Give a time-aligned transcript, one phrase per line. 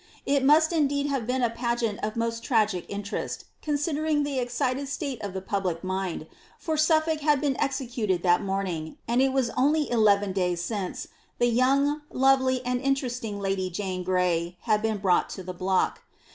[0.25, 5.21] It must indeed have been a pageant of almost tragic interest, considering the excited state
[5.21, 6.25] of the public mind,
[6.57, 11.49] for Suffolk had been executed that morning, and it was only eleven days since the
[11.49, 16.01] young, lovely, and interesting lady Jane Gray had been brought to the block.